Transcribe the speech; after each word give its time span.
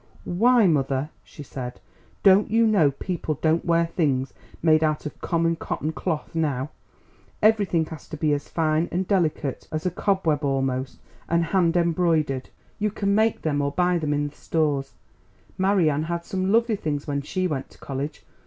"Why, 0.25 0.65
mother," 0.65 1.11
she 1.23 1.43
said, 1.43 1.79
"don't 2.23 2.49
you 2.49 2.65
know 2.65 2.89
people 2.89 3.35
don't 3.39 3.63
wear 3.63 3.85
things 3.85 4.33
made 4.59 4.83
out 4.83 5.05
of 5.05 5.21
common 5.21 5.55
cotton 5.55 5.91
cloth 5.91 6.33
now; 6.33 6.71
everything 7.39 7.85
has 7.85 8.09
to 8.09 8.17
be 8.17 8.33
as 8.33 8.49
fine 8.49 8.89
and 8.91 9.07
delicate 9.07 9.67
as 9.71 9.85
a 9.85 9.91
cobweb 9.91 10.43
almost, 10.43 10.97
and 11.29 11.45
hand 11.45 11.77
embroidered. 11.77 12.49
You 12.79 12.89
can 12.89 13.13
make 13.13 13.43
them 13.43 13.61
or 13.61 13.71
buy 13.73 13.99
them 13.99 14.11
in 14.11 14.29
the 14.29 14.35
stores. 14.35 14.93
Marian 15.55 16.01
had 16.05 16.25
some 16.25 16.51
lovely 16.51 16.77
things 16.77 17.05
when 17.05 17.21
she 17.21 17.45
went 17.45 17.69
to 17.69 17.77
college. 17.77 18.25